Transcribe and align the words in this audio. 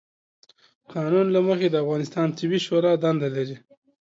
قانون 0.93 1.27
له 1.35 1.39
مخې، 1.47 1.67
د 1.71 1.75
افغانستان 1.83 2.27
طبي 2.37 2.59
شورا 2.65 2.91
دنده 3.03 3.29
لري، 3.35 3.57